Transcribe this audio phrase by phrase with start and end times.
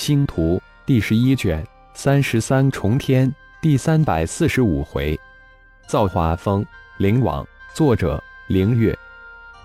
[0.00, 1.62] 星图第十一卷
[1.92, 5.14] 三十三重天第三百四十五回，
[5.86, 6.64] 造化风
[6.96, 7.46] 灵网。
[7.74, 8.18] 作者：
[8.48, 8.98] 灵月。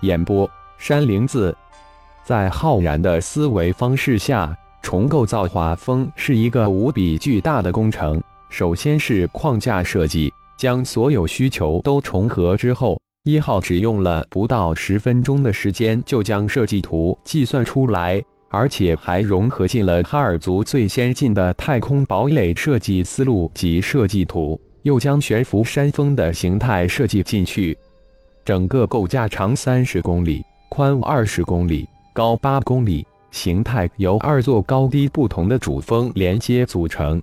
[0.01, 1.55] 演播：山灵子。
[2.25, 8.21] 在浩然的思维方式下，重构造化风是一个无比巨大的工程。
[8.49, 18.21] 首先是框架设计，将所有需求都重合之后，一号只用了不到十分钟的时间就将设计图计算出来，
[18.55, 27.77] 而且还融合进了哈尔族最先进的太空堡垒设计思路及设计图，又将悬浮山峰的形态设计进去。
[28.45, 31.85] 整个构架长三十公里，宽二十公里。
[32.13, 37.21] 高八公里，形态由二座高低不同的主峰连接组成。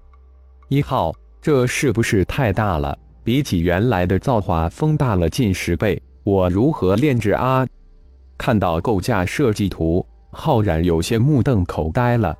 [0.68, 2.98] 一号，这是不是太大了？
[3.24, 7.66] 比起原来的造化峰大了近十倍，我如何炼制啊？
[8.36, 12.36] 看到构架设计图，浩然有些目瞪口呆了。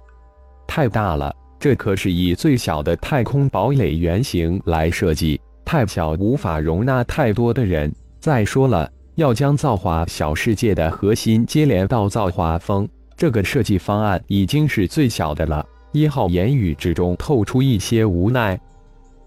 [0.67, 7.93] 太大了，这可是以最小的太空堡垒原型来设计，太小无法容纳太多的人。
[8.19, 8.91] 再说了。
[9.17, 15.63] 要将造化小世界的核心接连到造化峰，这个设计方案已经是最小的了。
[15.93, 18.59] 一号言语之中透出一些无奈。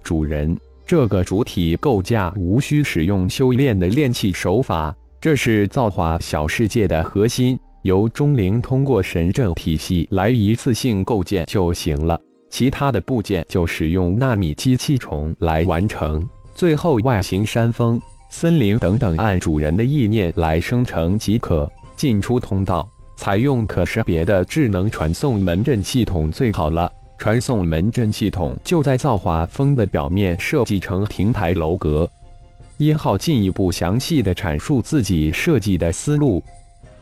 [0.01, 12.19] 主人，这个主体构架无需使用修炼的炼器手法，这是造化小世界的核心，由钟灵通过神阵体系来一次性构建就行了。
[12.49, 16.27] 其他的部件就使用纳米机器虫来完成。
[16.55, 18.01] 最后，外形山峰。
[18.27, 21.71] 森林等等，按主人的意念来生成即可。
[21.95, 26.91] 进出通道采用可识别的智能传送门阵系统最好了。
[27.19, 32.09] 传送门阵系统就在造化峰的表面设计成亭台楼阁。
[32.77, 36.43] 一号进一步详细的阐述自己设计的思路。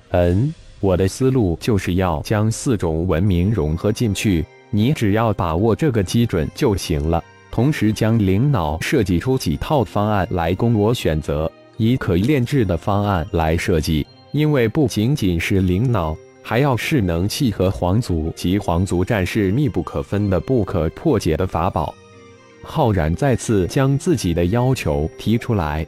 [0.09, 0.53] 嗯，
[0.83, 7.23] 我的思路就是要将四种文明融合进去，你只要把握这个基准就行了。
[7.49, 14.05] 同时将灵脑设计出几套方案来供我选择，以可炼制的方案来设计。
[14.33, 21.95] 因为不仅仅是灵脑，还要是能契合皇族及皇族战士密不可分的不可破解的法宝。
[22.61, 25.87] 浩然再次将自己的要求提出来：“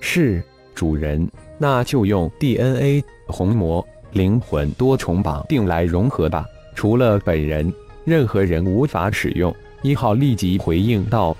[0.00, 0.42] 是
[0.74, 1.26] 主人，
[1.56, 3.82] 那就用 DNA 红魔
[4.12, 6.46] 灵魂多重绑定来融合吧。
[6.74, 7.72] 除了本人，
[8.04, 11.36] 任何人无法使用。”一号立即回应道：“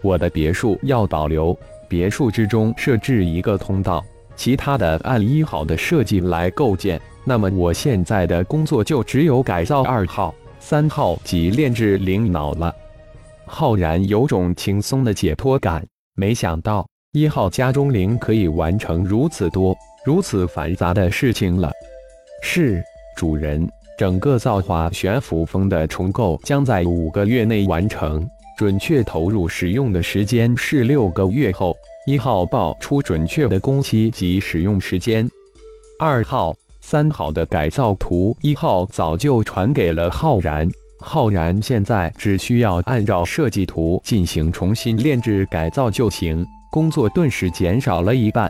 [0.00, 4.04] 我的别墅要保留，别墅之中设置一个通道，
[4.36, 7.00] 其他的按一号的设计来构建。
[7.24, 12.72] 那么我现在的工作就只有改造二号、三号及炼制灵脑了。”
[13.46, 19.76] 浩然有种轻松的解脱感，没想到一号家中灵可以完成如此多、
[20.06, 21.72] 如此繁杂的事情了。
[22.46, 22.84] 是
[23.16, 23.66] 主人。
[23.96, 28.28] 整个造化悬浮峰的重构将在五个月内完成，
[28.58, 31.74] 准确投入使用的时间是六个月后。
[32.06, 35.26] 一号报出准确的工期及使用时间。
[35.98, 40.68] 二号、三号的改造图，一号早就传给了浩然。
[40.98, 48.48] 浩然现在只需要按照设计图进行重新炼制改造就行，工作顿时减少了一半。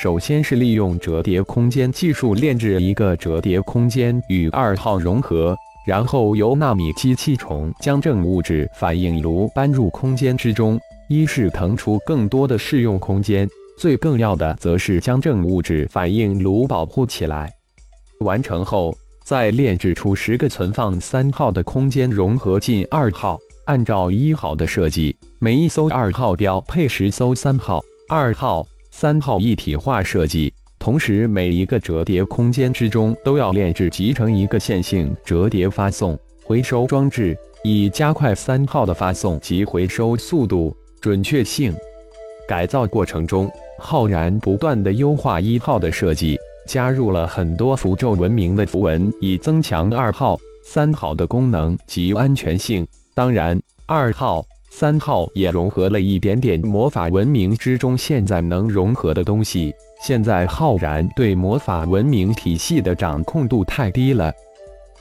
[0.00, 10.78] 首先是利用折叠空间技术炼制一个折叠空间与二号融合，然后由纳米机器虫将正物质反应炉搬入空间之中，
[11.08, 17.52] 一是腾出更多的适用空间，最更要的则是将正物质反应炉保护起来。
[18.20, 28.64] 完成后，再炼制出十个存放三号的空间融合进二号，按照一号的设计，每一艘二号标配十艘三号、二号。
[29.00, 41.72] 三号一体化设计，同时每一个折叠空间之中都要炼制集成一个线性折叠发送回收装置，以加快三号的发送及回收速度、准确性。
[42.48, 43.48] 改造过程中，
[43.78, 46.36] 浩然不断的优化一号的设计，
[46.66, 52.84] 加入了很多符咒文明的符文，以增强二号、三号的功能及安全性。
[53.14, 54.44] 当然，二号。
[54.70, 59.74] 三号也融合了一点点魔法文明之中现在能融合的东西。
[60.00, 64.32] 现在浩然对魔法文明体系的掌控度太低了。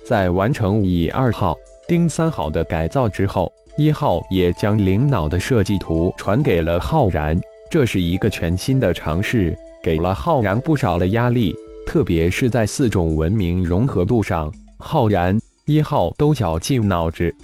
[0.04, 1.56] 在完成以二号、
[1.88, 7.40] 丁三号的改造之后，一号也将灵脑的设计图传给了浩然。
[7.70, 11.54] 这是一个全新的尝试，给了浩然不少的压力，
[11.86, 17.36] 特别是在四种文明融合度上，浩然一号都绞尽脑汁。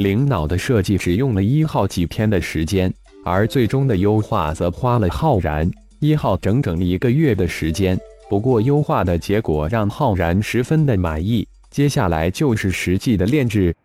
[0.00, 2.90] 灵脑的设计只用了一号几天的时间，
[3.22, 7.98] 而最终的优化则花了浩然一号整整一个月的时间。
[8.30, 11.46] 不过，优化的结果让浩然十分的满意。
[11.70, 13.76] 接下来就是实际的炼制。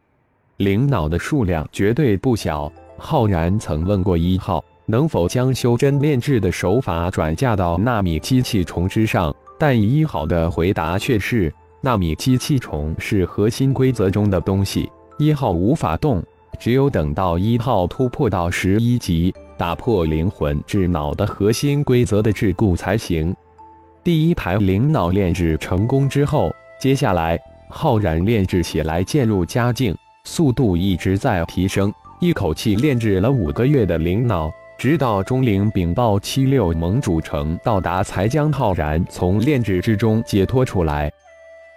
[0.56, 2.72] 灵脑的数量绝对不小。
[2.98, 16.22] 浩然曾问过一号，能否将修真炼制的手法转嫁到纳米机器虫之上，但一号的回答却是：纳米机器虫是核心规则中的东西，一号无法动，
[16.60, 23.34] 只有等到一号突破到十一级，打破灵魂智脑的核心规则的桎梏才行。
[24.04, 27.40] 第一排灵脑炼制成功之后，接下来
[27.70, 29.96] 浩然炼制起来渐入佳境。
[30.26, 41.10] 速度一直在提升，一口气炼制了五个月的灵脑，直到钟灵禀报七六盟主城到达，才将浩然从炼制之中解脱出来。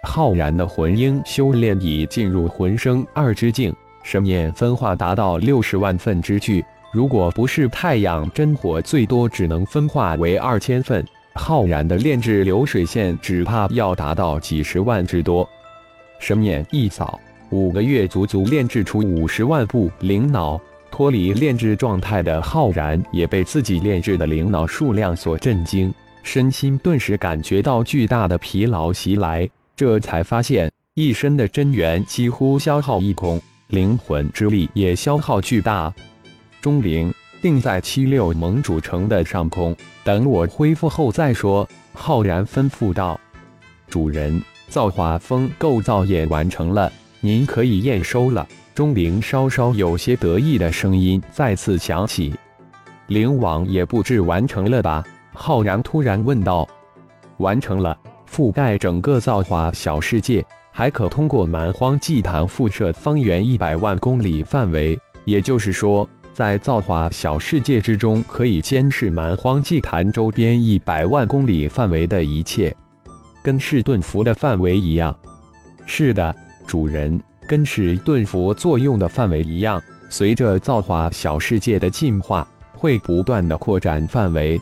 [0.03, 3.73] 浩然的魂婴修炼已进入魂生二之境，
[4.03, 6.63] 神念分化达到六十万分之巨。
[6.91, 11.05] 如果不是太阳真火，最多只能分化为二千份。
[11.35, 15.47] 浩然的炼制流水线只怕要达到几十万之多。
[16.19, 17.19] 神念一扫。
[17.51, 20.59] 五个月足足炼制出五十万部灵脑，
[20.91, 29.49] 脱离炼制状态的浩然也被自己炼制的灵脑数量所震惊，身心顿时感觉到巨大的疲劳袭来，
[29.79, 35.93] 这才发现一身的真元几乎消耗一空，灵魂之力也消耗巨大。
[36.59, 39.73] 钟灵定在七六盟主城的上空，
[40.03, 41.65] 等我恢复后再说。
[41.93, 43.17] 浩然吩咐道
[43.87, 46.91] ：“主人，造化峰构造也完成了。”
[47.21, 48.45] 您可以验收了。
[48.75, 52.35] 钟灵稍稍有些得意的声音再次响起。
[53.07, 55.01] 灵网也布置完成了吧？
[55.33, 56.67] 浩然突然问道。
[57.37, 57.97] 完成了，
[58.31, 64.97] 覆盖整个造化小世界，还可通过蛮荒祭坛辐射方圆一百万公里范围。
[65.25, 72.75] 也就是说，在造化小世界之中，可以监视蛮荒祭坛周边一百万公里范围的一切，
[73.43, 75.15] 跟噬盾符的范围一样。
[75.85, 76.35] 是的。
[76.67, 84.61] 主人跟是盾符作用的范围一样，随着造化小世界的进化，会不断的扩展范围。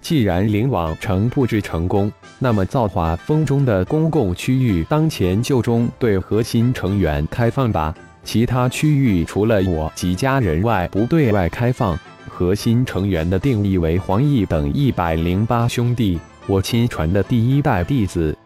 [0.00, 7.94] 既然灵网城布置成功，那么造化峰中的公共区域当前就中对核心成员开放吧。
[8.24, 11.98] 其他区域除了我及家人外，不对外开放。
[12.28, 18.36] 核心成员的定义为黄奕等一百零八兄弟，我亲传的第一代弟子。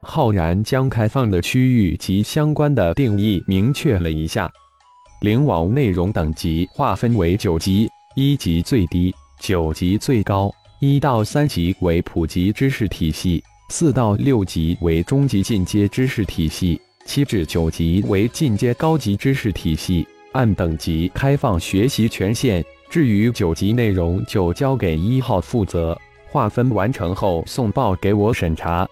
[0.00, 4.50] 浩然将开放的区域及相关的定义明确了一下。
[5.20, 20.06] 灵网内容等级划分为九级，一级最低，九级最高，一到三级为普及知识体系，四到六级为中级进阶知识体系，七至九级为进阶高级知识体系。
[20.30, 22.64] 按等级开放学习权限。
[22.88, 25.98] 至于九级内容，就交给一号负责。
[26.28, 28.88] 划分完成后，送报给我审查。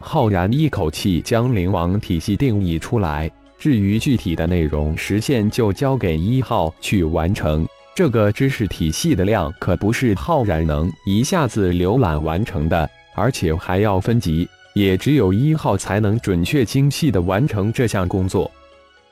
[0.00, 7.64] 浩然一口气将灵王体系定义出来，至于具体的内容实现，就交给一号去完成。
[7.94, 18.50] 这个知识体系的量可不是浩然能一下子浏览完成的，而且还要分级，也只有一号才能准确精细的完成这项工作。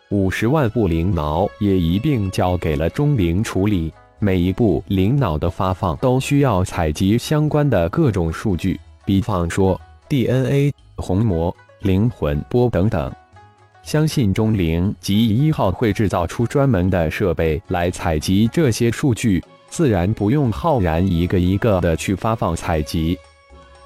[0.09, 9.81] 五十万部灵脑也一并交给了钟灵处理，每一部灵脑的发放都需要采集相关的各种数据，比方说。
[10.09, 13.12] DNA、虹膜、灵魂波等等，
[13.90, 23.18] 相信钟灵及一号会制造出专门的设备来采集这些数据，自然不用浩然一个一个的去发放采集。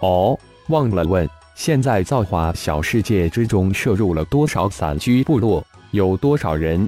[0.01, 5.65] 哦，忘了问，现在造化小世界之中摄入了多少散居部落？
[5.93, 6.87] 有多少人？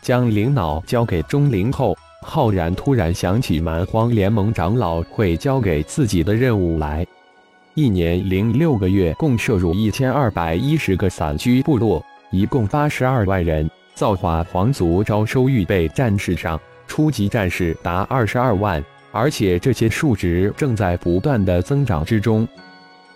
[0.00, 7.04] 将灵脑交给钟灵后，浩然突然想起蛮荒联盟长老会交给自己的任务来。
[7.74, 12.00] 一年零六个月，共摄入一千二百一十个散居部落，
[12.30, 13.68] 一共八十二万人。
[13.94, 22.46] 造化皇族招收预备战士上，初级战士达二十二万，而且这些数值正在不断的增长之中。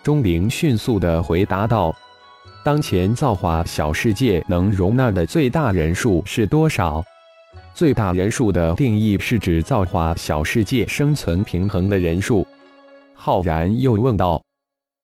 [0.01, 1.95] 钟灵迅速的回答道
[2.65, 7.03] ：“当前造化小世界能容纳的最大人数是多少？
[7.75, 12.43] 最大人数的定义是指造化小世界生存平衡的人数。”
[13.13, 14.41] 浩然又问道。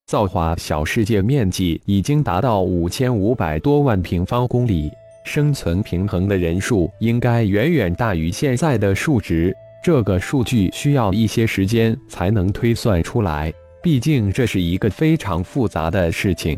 [0.07, 4.89] 造化小世界面积已经达到五千五百多万平方公里，
[5.25, 9.53] 生存平衡的人数应该远远大于现在的数值。
[9.83, 16.57] 这个数据需要一些时间才能推算出来，毕竟这是一个非常复杂的事情。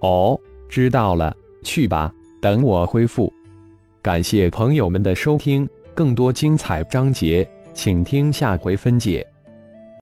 [0.00, 2.10] 哦，知道了，去吧，
[2.40, 3.30] 等我恢复。
[4.00, 9.26] 感谢朋友们的收听，更多精彩章节，请听下回分解。